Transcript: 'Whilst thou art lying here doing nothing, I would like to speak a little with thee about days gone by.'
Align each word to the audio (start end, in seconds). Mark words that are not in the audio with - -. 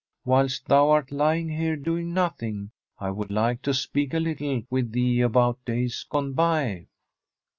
'Whilst 0.25 0.65
thou 0.65 0.89
art 0.89 1.11
lying 1.11 1.47
here 1.49 1.75
doing 1.75 2.11
nothing, 2.11 2.71
I 2.97 3.11
would 3.11 3.29
like 3.29 3.61
to 3.61 3.73
speak 3.75 4.15
a 4.15 4.19
little 4.19 4.63
with 4.71 4.93
thee 4.93 5.21
about 5.21 5.63
days 5.63 6.07
gone 6.09 6.33
by.' 6.33 6.87